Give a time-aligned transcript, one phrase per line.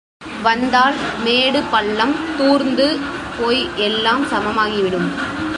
[0.43, 2.87] வந்தால் மேடு பள்ளம் தூர்ந்து
[3.39, 5.07] போய் எல்லாம் சமமாகிவிடும்.